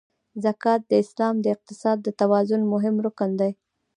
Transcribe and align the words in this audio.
زکات 0.43 0.81
د 0.87 0.91
اسلام 1.03 1.35
د 1.41 1.45
اقتصاد 1.55 1.97
د 2.03 2.07
توازن 2.19 2.61
مهم 2.73 2.95
رکن 3.05 3.31
دی. 3.41 3.51